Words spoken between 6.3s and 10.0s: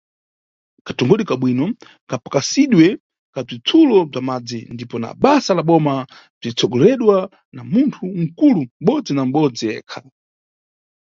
bzimbatsogoleredwa na munthu nkulu mʼbodzi na mʼbodzi ekha.